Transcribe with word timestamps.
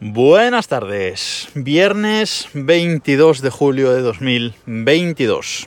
Buenas 0.00 0.68
tardes, 0.68 1.48
viernes 1.54 2.48
22 2.54 3.42
de 3.42 3.50
julio 3.50 3.92
de 3.92 4.00
2022. 4.00 5.66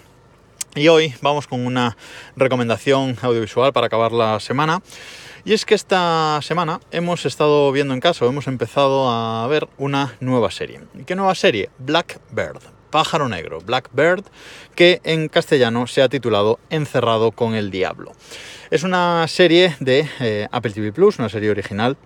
Y 0.74 0.88
hoy 0.88 1.14
vamos 1.22 1.48
con 1.48 1.66
una 1.66 1.98
recomendación 2.38 3.18
audiovisual 3.22 3.74
para 3.74 3.88
acabar 3.88 4.14
la 4.14 4.40
semana. 4.40 4.82
Y 5.44 5.52
es 5.52 5.66
que 5.66 5.76
esta 5.76 6.40
semana 6.44 6.80
hemos 6.92 7.26
estado 7.26 7.74
viendo 7.74 7.94
en 7.94 8.00
casa, 8.00 8.26
hemos 8.26 8.48
empezado 8.48 9.10
a 9.10 9.46
ver 9.48 9.68
una 9.78 10.16
nueva 10.22 10.50
serie. 10.50 10.80
¿Y 10.98 11.04
qué 11.04 11.18
nueva 11.18 11.36
serie? 11.36 11.70
Blackbird, 11.80 12.62
Pájaro 12.90 13.28
Negro, 13.28 13.60
Blackbird, 13.60 14.24
que 14.76 15.02
en 15.04 15.28
castellano 15.28 15.88
se 15.88 16.04
ha 16.04 16.08
titulado 16.08 16.58
Encerrado 16.70 17.34
con 17.34 17.54
el 17.54 17.70
Diablo. 17.70 18.14
Es 18.70 18.84
una 18.84 19.28
serie 19.28 19.76
de 19.82 20.08
eh, 20.22 20.48
Apple 20.54 20.72
TV 20.72 20.94
Plus, 20.94 21.20
una 21.20 21.28
serie 21.28 21.52
original 21.52 21.98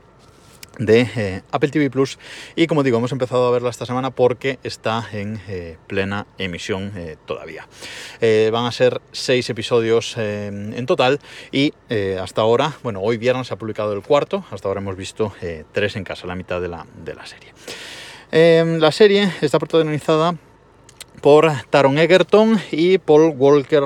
de 0.79 1.07
eh, 1.15 1.41
Apple 1.51 1.69
TV 1.69 1.89
Plus. 1.89 2.17
Y 2.55 2.67
como 2.67 2.83
digo 2.83 2.97
hemos 2.97 3.11
empezado 3.11 3.47
a 3.47 3.51
verla 3.51 3.69
esta 3.69 3.85
semana 3.85 4.11
porque 4.11 4.59
está 4.63 5.07
en 5.11 5.41
eh, 5.47 5.77
plena 5.87 6.27
emisión 6.37 6.91
eh, 6.95 7.17
todavía. 7.25 7.67
Van 8.51 8.65
a 8.65 8.71
ser 8.71 9.01
seis 9.11 9.49
episodios 9.49 10.17
en 10.17 10.85
total 10.85 11.19
y 11.51 11.73
hasta 12.19 12.41
ahora 12.41 12.73
bueno 12.83 13.01
hoy 13.01 13.17
viernes 13.17 13.47
se 13.47 13.53
ha 13.53 13.57
publicado 13.57 13.93
el 13.93 14.01
cuarto 14.01 14.43
hasta 14.51 14.67
ahora 14.67 14.81
hemos 14.81 14.95
visto 14.95 15.33
tres 15.71 15.95
en 15.95 16.03
casa 16.03 16.27
la 16.27 16.35
mitad 16.35 16.59
de 16.61 16.67
la, 16.67 16.85
de 17.03 17.13
la 17.13 17.25
serie. 17.25 17.53
La 18.79 18.91
serie 18.91 19.31
está 19.41 19.59
protagonizada 19.59 20.35
por 21.21 21.51
Taron 21.69 21.97
Egerton 21.97 22.59
y 22.71 22.97
Paul 22.97 23.33
Walker 23.37 23.83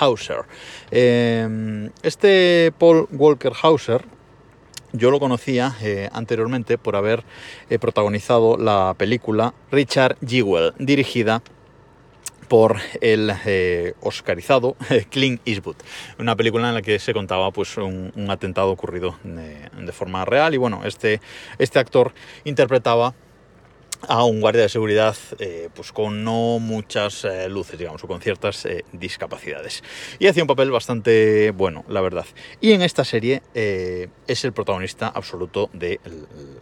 Hauser. 0.00 0.44
Este 0.90 2.72
Paul 2.78 3.08
Walker 3.12 3.52
Hauser 3.62 4.15
yo 4.92 5.10
lo 5.10 5.20
conocía 5.20 5.74
eh, 5.82 6.08
anteriormente 6.12 6.78
por 6.78 6.96
haber 6.96 7.24
eh, 7.70 7.78
protagonizado 7.78 8.56
la 8.56 8.94
película 8.96 9.54
Richard 9.70 10.16
Jewell, 10.26 10.72
dirigida 10.78 11.42
por 12.48 12.76
el 13.00 13.32
eh, 13.44 13.94
oscarizado 14.00 14.76
Clint 15.10 15.40
Eastwood, 15.44 15.76
una 16.18 16.36
película 16.36 16.68
en 16.68 16.74
la 16.74 16.82
que 16.82 16.98
se 16.98 17.12
contaba 17.12 17.50
pues, 17.50 17.76
un, 17.76 18.12
atentado 18.28 18.70
ocurrido 18.70 19.16
de, 19.24 19.92
forma 19.92 20.24
real 20.24 20.54
y 20.54 20.56
bueno, 20.56 20.82
este, 20.84 21.20
este 21.58 21.78
actor 21.78 22.12
interpretaba 22.44 23.14
a 24.02 24.24
un 24.24 24.40
guardia 24.40 24.62
de 24.62 24.68
seguridad 24.68 25.16
eh, 25.38 25.68
pues 25.74 25.92
con 25.92 26.24
no 26.24 26.58
muchas 26.58 27.24
eh, 27.24 27.48
luces, 27.48 27.78
digamos, 27.78 28.02
o 28.04 28.06
con 28.06 28.20
ciertas 28.20 28.64
eh, 28.66 28.84
discapacidades. 28.92 29.82
Y 30.18 30.26
hacía 30.26 30.42
un 30.42 30.46
papel 30.46 30.70
bastante 30.70 31.50
bueno, 31.50 31.84
la 31.88 32.00
verdad. 32.00 32.26
Y 32.60 32.72
en 32.72 32.82
esta 32.82 33.04
serie 33.04 33.42
es 33.54 34.44
el 34.44 34.52
protagonista 34.52 35.08
absoluto 35.08 35.70
de 35.72 36.00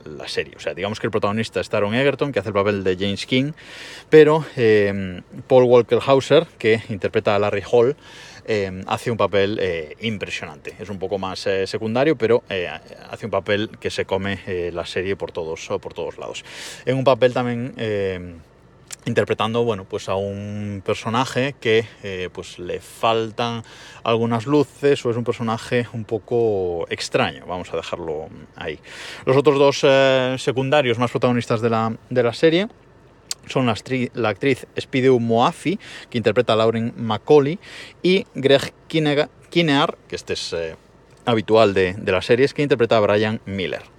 la 0.04 0.28
serie. 0.28 0.54
O 0.56 0.60
sea, 0.60 0.74
digamos 0.74 1.00
que 1.00 1.06
el 1.06 1.10
protagonista 1.10 1.60
es 1.60 1.68
Taron 1.68 1.94
Egerton, 1.94 2.32
que 2.32 2.38
hace 2.38 2.48
el 2.48 2.54
papel 2.54 2.84
de 2.84 2.96
James 2.96 3.26
King, 3.26 3.52
pero 4.10 4.44
Paul 5.46 5.64
Walker 5.64 5.98
Hauser, 6.04 6.46
que 6.58 6.82
interpreta 6.88 7.34
a 7.34 7.38
Larry 7.38 7.62
Hall, 7.70 7.96
eh, 8.46 8.82
hace 8.86 9.10
un 9.10 9.16
papel 9.16 9.60
impresionante. 10.00 10.74
Es 10.78 10.88
un 10.90 10.98
poco 10.98 11.18
más 11.18 11.48
secundario, 11.66 12.16
pero 12.16 12.42
hace 13.10 13.26
un 13.26 13.30
papel 13.30 13.70
que 13.80 13.90
se 13.90 14.04
come 14.04 14.38
la 14.72 14.86
serie 14.86 15.16
por 15.16 15.32
todos, 15.32 15.68
por 15.80 15.94
todos 15.94 16.18
lados. 16.18 16.44
En 16.84 16.96
un 16.96 17.04
papel 17.04 17.32
también 17.34 17.74
interpretando 19.06 19.64
bueno 19.64 19.84
pues 19.84 20.08
a 20.08 20.14
un 20.14 20.82
personaje 20.84 21.54
que 21.60 21.84
pues 22.32 22.58
le 22.58 22.80
faltan 22.80 23.62
algunas 24.02 24.46
luces 24.46 25.04
o 25.04 25.10
es 25.10 25.16
un 25.16 25.24
personaje 25.24 25.86
un 25.92 26.04
poco 26.04 26.86
extraño 26.88 27.44
vamos 27.46 27.70
a 27.74 27.76
dejarlo 27.76 28.28
ahí 28.56 28.78
los 29.26 29.36
otros 29.36 29.58
dos 29.58 30.40
secundarios 30.42 30.98
más 30.98 31.10
protagonistas 31.10 31.60
de 31.60 31.68
la, 31.68 31.94
de 32.08 32.22
la 32.22 32.32
serie 32.32 32.68
son 33.48 33.66
la, 33.66 34.28
actriz 34.28 34.66
Spideu 34.78 35.18
Moafi, 35.18 35.78
que 36.10 36.18
interpreta 36.18 36.52
a 36.52 36.56
Lauren 36.56 36.92
Macaulay, 36.96 37.58
y 38.02 38.26
Greg 38.34 38.72
Kinear, 38.88 39.96
que 40.08 40.16
este 40.16 40.32
es 40.34 40.52
eh, 40.52 40.76
habitual 41.24 41.74
de, 41.74 41.94
de 41.94 42.12
las 42.12 42.26
series, 42.26 42.54
que 42.54 42.62
interpreta 42.62 42.96
a 42.96 43.00
Brian 43.00 43.40
Miller. 43.46 43.93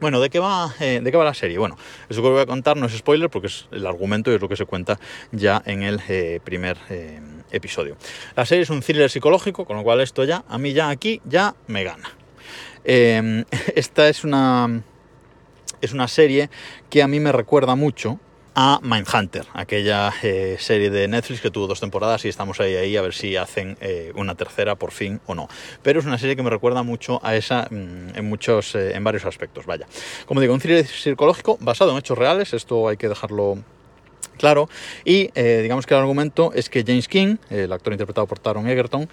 Bueno, 0.00 0.20
¿de 0.20 0.30
qué, 0.30 0.38
va, 0.38 0.72
eh, 0.78 1.00
¿de 1.02 1.10
qué 1.10 1.16
va 1.16 1.24
la 1.24 1.34
serie? 1.34 1.58
Bueno, 1.58 1.76
eso 2.08 2.22
que 2.22 2.28
voy 2.28 2.40
a 2.40 2.46
contar 2.46 2.76
no 2.76 2.86
es 2.86 2.96
spoiler 2.96 3.28
porque 3.30 3.48
es 3.48 3.66
el 3.72 3.84
argumento 3.84 4.30
y 4.30 4.36
es 4.36 4.40
lo 4.40 4.48
que 4.48 4.54
se 4.54 4.64
cuenta 4.64 5.00
ya 5.32 5.60
en 5.66 5.82
el 5.82 6.00
eh, 6.08 6.40
primer 6.44 6.76
episodio. 7.50 7.96
La 8.36 8.46
serie 8.46 8.62
es 8.62 8.70
un 8.70 8.80
thriller 8.80 9.10
psicológico, 9.10 9.64
con 9.64 9.76
lo 9.76 9.82
cual 9.82 10.00
esto 10.00 10.22
ya, 10.22 10.44
a 10.48 10.56
mí 10.56 10.72
ya 10.72 10.88
aquí, 10.88 11.20
ya 11.24 11.54
me 11.66 11.82
gana. 11.82 12.10
esta 12.84 14.08
es 14.08 14.24
una, 14.24 14.82
es 15.80 15.92
una 15.92 16.06
serie 16.06 16.48
que 16.88 17.02
a 17.02 17.08
mí 17.08 17.18
me 17.18 17.32
recuerda 17.32 17.74
mucho 17.74 18.20
a 18.60 18.80
Mindhunter, 18.82 19.46
aquella 19.52 20.12
eh, 20.20 20.56
serie 20.58 20.90
de 20.90 21.06
Netflix 21.06 21.40
que 21.40 21.48
tuvo 21.48 21.68
dos 21.68 21.78
temporadas 21.78 22.24
y 22.24 22.28
estamos 22.28 22.58
ahí, 22.58 22.74
ahí 22.74 22.96
a 22.96 23.02
ver 23.02 23.14
si 23.14 23.36
hacen 23.36 23.78
eh, 23.80 24.10
una 24.16 24.34
tercera 24.34 24.74
por 24.74 24.90
fin 24.90 25.20
o 25.26 25.36
no. 25.36 25.48
Pero 25.84 26.00
es 26.00 26.06
una 26.06 26.18
serie 26.18 26.34
que 26.34 26.42
me 26.42 26.50
recuerda 26.50 26.82
mucho 26.82 27.20
a 27.22 27.36
esa 27.36 27.68
mm, 27.70 28.16
en 28.16 28.24
muchos, 28.28 28.74
eh, 28.74 28.96
en 28.96 29.04
varios 29.04 29.24
aspectos. 29.26 29.64
Vaya, 29.64 29.86
como 30.26 30.40
digo, 30.40 30.54
un 30.54 30.58
thriller 30.58 30.84
psicológico 30.84 31.56
basado 31.60 31.92
en 31.92 31.98
hechos 31.98 32.18
reales. 32.18 32.52
Esto 32.52 32.88
hay 32.88 32.96
que 32.96 33.08
dejarlo 33.08 33.58
claro. 34.38 34.68
Y 35.04 35.30
digamos 35.36 35.86
que 35.86 35.94
el 35.94 36.00
argumento 36.00 36.50
es 36.52 36.68
que 36.68 36.82
James 36.84 37.06
King, 37.06 37.36
el 37.50 37.72
actor 37.72 37.92
interpretado 37.92 38.26
por 38.26 38.40
Taron 38.40 38.68
Egerton, 38.68 39.08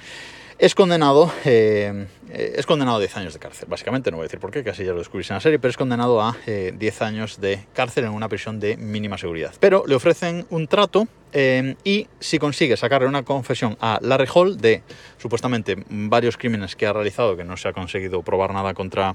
es 0.58 0.74
condenado, 0.76 1.32
eh, 1.44 2.08
es 2.32 2.66
condenado 2.66 2.98
a 2.98 3.00
10 3.00 3.18
años 3.18 3.34
de 3.34 3.40
cárcel. 3.40 3.68
Básicamente, 3.70 4.12
no 4.12 4.18
voy 4.18 4.24
a 4.24 4.28
decir 4.28 4.40
por 4.40 4.52
qué, 4.52 4.64
casi 4.64 4.86
ya 4.86 4.94
lo 4.94 5.00
descubrís 5.00 5.30
en 5.30 5.36
la 5.36 5.42
serie, 5.42 5.60
pero 5.60 5.70
es 5.70 5.78
condenado 5.78 6.22
a 6.22 6.38
10 6.46 6.48
eh, 6.48 7.04
años 7.04 7.42
de 7.42 7.66
cárcel 7.74 8.06
en 8.06 8.12
una 8.12 8.30
prisión 8.30 8.60
de 8.60 8.78
mínima 8.78 9.18
seguridad. 9.18 9.54
Pero 9.60 9.84
le 9.86 9.96
ofrecen 9.96 10.46
un 10.50 10.68
trato 10.68 11.08
eh, 11.34 11.76
y 11.84 12.08
si 12.20 12.40
consigue 12.40 12.78
sacarle 12.78 13.08
una 13.08 13.24
confesión 13.24 13.78
a 13.82 14.00
Larry 14.02 14.28
Hall 14.34 14.58
de 14.58 14.84
supuestamente 15.18 15.76
varios 15.90 16.38
crímenes 16.38 16.76
que 16.76 16.88
ha 16.88 16.94
realizado, 16.94 17.36
que 17.36 17.44
no 17.44 17.58
se 17.58 17.68
ha 17.68 17.74
conseguido 17.74 18.22
probar 18.22 18.54
nada 18.54 18.74
contra 18.74 19.14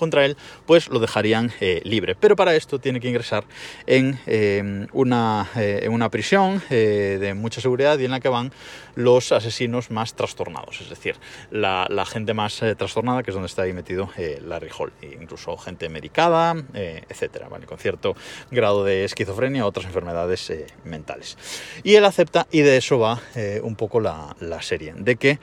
contra 0.00 0.24
él, 0.24 0.36
pues 0.66 0.88
lo 0.88 0.98
dejarían 0.98 1.52
eh, 1.60 1.80
libre. 1.84 2.16
Pero 2.16 2.34
para 2.34 2.56
esto 2.56 2.80
tiene 2.80 2.98
que 2.98 3.08
ingresar 3.08 3.44
en, 3.86 4.18
eh, 4.26 4.86
una, 4.92 5.48
eh, 5.54 5.80
en 5.84 5.92
una 5.92 6.08
prisión 6.08 6.60
de 6.70 7.34
mucha 7.36 7.60
seguridad 7.60 7.98
y 7.98 8.06
en 8.06 8.10
la 8.10 8.20
que 8.20 8.28
van 8.28 8.52
los 8.94 9.30
asesinos 9.32 9.90
más 9.90 10.14
trastornados, 10.14 10.80
es 10.80 10.88
decir, 10.88 11.16
la, 11.50 11.86
gente 12.06 12.32
más 12.34 12.62
trastornada, 12.76 13.22
que 13.22 13.30
es 13.30 13.34
donde 13.34 13.46
está 13.46 13.62
ahí 13.62 13.72
metido 13.72 14.08
Larry 14.42 14.70
Hall, 14.76 14.92
e 15.02 15.18
incluso 15.20 15.56
gente 15.58 15.88
medicada, 15.88 16.54
etcétera, 16.74 17.48
con 17.66 17.78
cierto 17.78 18.16
grado 18.50 18.84
de 18.84 19.04
esquizofrenia 19.04 19.66
otras 19.66 19.86
enfermedades 19.86 20.52
mentales. 20.84 21.36
Y 21.84 21.94
él 21.94 22.04
acepta, 22.04 22.46
y 22.50 22.60
de 22.60 22.78
eso 22.78 22.98
va 22.98 23.20
un 23.62 23.76
poco 23.76 24.00
la, 24.00 24.34
la 24.40 24.62
serie, 24.62 24.94
de 24.96 25.16
que 25.16 25.38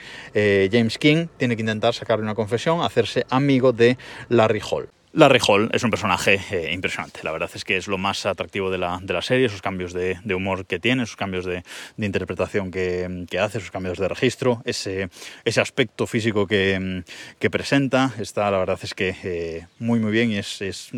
James 0.71 0.97
King 0.97 1.27
tiene 1.37 1.55
que 1.55 1.61
intentar 1.61 1.93
sacarle 1.93 2.23
una 2.23 2.35
confesión, 2.35 2.81
hacerse 2.81 3.25
amigo 3.29 3.71
de 3.71 3.97
la 4.29 4.46
Larry 4.47 4.59
Hall. 4.59 4.96
Larry 5.17 5.39
Hall 5.47 5.71
es 5.73 5.83
un 5.83 5.89
personaje 5.89 6.39
eh, 6.51 6.71
impresionante. 6.71 7.21
La 7.23 7.31
verdad 7.31 7.49
es 7.55 7.65
que 7.65 7.75
es 7.75 7.87
lo 7.87 7.97
más 7.97 8.27
atractivo 8.27 8.69
de 8.69 8.77
la, 8.77 8.99
de 9.01 9.13
la 9.15 9.23
serie, 9.23 9.47
esos 9.47 9.63
cambios 9.63 9.91
de, 9.91 10.19
humor 10.31 10.67
que 10.67 10.77
tiene, 10.77 11.01
esos 11.01 11.15
cambios 11.15 11.43
de, 11.43 11.63
interpretación 11.97 12.69
que, 12.69 13.27
hace, 13.41 13.57
esos 13.57 13.71
cambios 13.71 13.97
de 13.97 14.07
registro, 14.07 14.61
ese, 14.63 15.09
ese 15.43 15.59
aspecto 15.59 16.05
físico 16.05 16.45
que, 16.45 17.03
presenta. 17.49 18.13
Está, 18.19 18.51
la 18.51 18.59
verdad 18.59 18.77
es 18.83 18.93
que 18.93 19.15
eh, 19.23 19.65
muy, 19.79 19.99
muy 19.99 20.11
bien 20.11 20.29
y 20.29 20.37
es, 20.37 20.91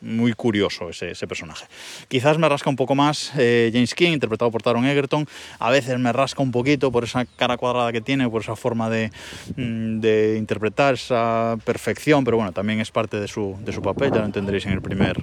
muy 0.00 0.32
curioso 0.32 0.88
ese, 0.88 1.26
personaje. 1.26 1.66
Quizás 2.08 2.38
me 2.38 2.48
rasca 2.48 2.70
un 2.70 2.76
poco 2.76 2.94
más 2.94 3.32
eh, 3.36 3.68
James 3.74 3.94
King, 3.94 4.12
interpretado 4.12 4.50
por 4.50 4.62
Taron 4.62 4.86
Egerton. 4.86 5.28
A 5.58 5.70
veces 5.70 5.98
me 5.98 6.14
rasca 6.14 6.42
un 6.42 6.50
poquito 6.50 6.90
por 6.90 7.04
esa 7.04 7.26
cara 7.26 7.58
cuadrada 7.58 7.92
que 7.92 8.00
tiene, 8.00 8.26
por 8.30 8.40
esa 8.40 8.56
forma 8.56 8.88
de, 8.88 9.12
mm, 9.54 10.00
de 10.00 10.36
interpretar, 10.38 10.94
esa 10.94 11.58
perfección, 11.62 12.24
pero 12.24 12.38
bueno, 12.38 12.52
también 12.52 12.80
es 12.80 12.90
parte 12.90 13.20
de 13.20 13.28
su 13.28 13.65
de 13.66 13.72
su 13.72 13.82
papel, 13.82 14.12
ya 14.12 14.20
lo 14.20 14.24
entenderéis 14.24 14.64
en 14.66 14.72
el 14.72 14.80
primer 14.80 15.22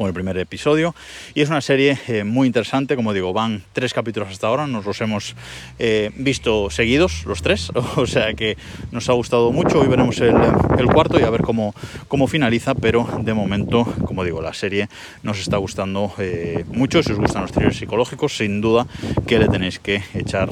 con 0.00 0.06
el 0.06 0.14
primer 0.14 0.38
episodio. 0.38 0.94
Y 1.34 1.42
es 1.42 1.50
una 1.50 1.60
serie 1.60 1.98
eh, 2.08 2.24
muy 2.24 2.46
interesante, 2.46 2.96
como 2.96 3.12
digo, 3.12 3.34
van 3.34 3.62
tres 3.74 3.92
capítulos 3.92 4.30
hasta 4.30 4.46
ahora, 4.46 4.66
nos 4.66 4.86
los 4.86 4.98
hemos 5.02 5.36
eh, 5.78 6.10
visto 6.16 6.70
seguidos, 6.70 7.26
los 7.26 7.42
tres, 7.42 7.70
o 7.96 8.06
sea 8.06 8.32
que 8.32 8.56
nos 8.92 9.10
ha 9.10 9.12
gustado 9.12 9.52
mucho. 9.52 9.78
Hoy 9.78 9.88
veremos 9.88 10.18
el, 10.20 10.34
cuarto 10.86 11.20
y 11.20 11.22
a 11.22 11.28
ver 11.28 11.42
cómo, 11.42 11.74
cómo 12.08 12.28
finaliza, 12.28 12.74
pero 12.74 13.06
de 13.20 13.34
momento, 13.34 13.84
como 14.06 14.24
digo, 14.24 14.40
la 14.40 14.54
serie 14.54 14.88
nos 15.22 15.38
está 15.38 15.58
gustando 15.58 16.10
eh, 16.16 16.64
mucho. 16.68 17.02
Si 17.02 17.12
os 17.12 17.18
gustan 17.18 17.42
los 17.42 17.52
thrillers 17.52 17.76
psicológicos, 17.76 18.38
sin 18.38 18.62
duda 18.62 18.86
que 19.26 19.38
le 19.38 19.48
tenéis 19.48 19.80
que 19.80 20.02
echar 20.14 20.48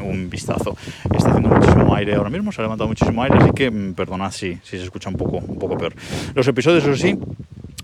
un 0.00 0.30
vistazo. 0.30 0.76
Está 1.14 1.30
haciendo 1.30 1.48
muchísimo 1.48 1.94
aire 1.94 2.14
ahora 2.14 2.30
mismo, 2.30 2.52
se 2.52 2.60
ha 2.60 2.64
levantado 2.64 2.88
muchísimo 2.88 3.22
aire, 3.22 3.38
así 3.38 3.50
que 3.52 3.70
mm, 3.70 3.94
perdonad 3.94 4.30
si, 4.30 4.58
si 4.62 4.78
se 4.78 4.84
escucha 4.84 5.08
un 5.08 5.16
poco, 5.16 5.38
un 5.38 5.58
poco 5.58 5.76
peor. 5.76 5.94
Los 6.34 6.46
episodios, 6.48 6.84
eso 6.84 6.96
sí, 6.96 7.18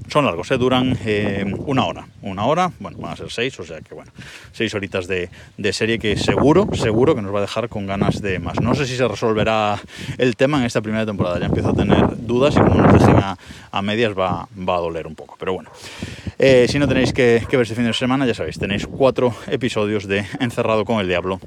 son 0.08 0.24
largos, 0.26 0.46
se 0.46 0.56
duran 0.56 0.96
una 1.66 1.86
hora. 1.86 2.06
Una 2.22 2.44
hora, 2.44 2.70
bueno, 2.78 2.98
van 2.98 3.12
a 3.12 3.16
ser 3.16 3.30
seis, 3.30 3.58
o 3.58 3.64
sea 3.64 3.80
que 3.80 3.94
bueno, 3.94 4.12
seis 4.52 4.74
horitas 4.74 5.06
de, 5.06 5.30
de 5.56 5.72
serie 5.72 5.98
que 5.98 6.16
seguro, 6.16 6.68
seguro 6.74 7.14
que 7.14 7.22
nos 7.22 7.34
va 7.34 7.38
a 7.38 7.42
dejar 7.42 7.68
con 7.68 7.86
ganas 7.86 8.20
de 8.22 8.38
más. 8.38 8.60
No 8.60 8.74
sé 8.74 8.86
si 8.86 8.96
se 8.96 9.08
resolverá 9.08 9.80
el 10.18 10.36
tema 10.36 10.58
en 10.58 10.64
esta 10.64 10.80
primera 10.82 11.04
temporada, 11.06 11.38
ya 11.38 11.46
empiezo 11.46 11.70
a 11.70 11.74
tener 11.74 12.26
dudas 12.26 12.54
y 12.54 12.60
como 12.60 12.74
nos 12.74 12.92
dejen 12.92 13.16
a, 13.16 13.82
medias 13.82 14.12
va, 14.16 14.48
va, 14.56 14.76
a 14.76 14.80
doler 14.80 15.06
un 15.06 15.14
poco. 15.14 15.36
Pero 15.38 15.54
bueno, 15.54 15.70
eh, 16.38 16.66
si 16.68 16.78
no 16.78 16.86
tenéis 16.86 17.12
que, 17.12 17.44
que 17.48 17.56
ver 17.56 17.64
este 17.64 17.74
fin 17.74 17.84
de 17.84 17.92
semana, 17.92 18.26
ya 18.26 18.34
sabéis, 18.34 18.58
tenéis 18.58 18.86
cuatro 18.86 19.34
episodios 19.48 20.06
de 20.06 20.24
Encerrado 20.38 20.84
con 20.84 21.00
el 21.00 21.08
Diablo 21.08 21.40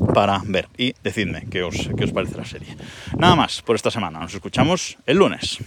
para 0.00 0.40
ver 0.44 0.68
y 0.76 0.94
decidme 1.02 1.46
qué 1.50 1.62
os, 1.62 1.90
qué 1.96 2.04
os 2.04 2.12
parece 2.12 2.36
la 2.36 2.44
serie. 2.44 2.76
Nada 3.18 3.36
más 3.36 3.62
por 3.62 3.76
esta 3.76 3.90
semana, 3.90 4.18
nos 4.18 4.34
escuchamos 4.34 4.98
el 5.06 5.18
lunes. 5.18 5.58